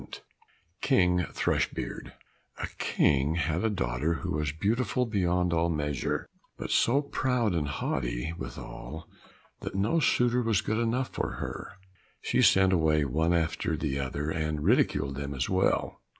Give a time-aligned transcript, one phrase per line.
[0.01, 0.21] 52
[0.81, 2.13] King Thrushbeard
[2.57, 6.27] A King had a daughter who was beautiful beyond all measure,
[6.57, 9.07] but so proud and haughty withal
[9.59, 11.73] that no suitor was good enough for her.
[12.19, 16.01] She sent away one after the other, and ridiculed them as well.